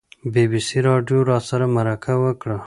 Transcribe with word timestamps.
بي 0.33 0.43
بي 0.51 0.59
سي 0.67 0.77
راډیو 0.87 1.17
راسره 1.29 1.65
مرکه 1.75 2.13
وکړه. 2.23 2.57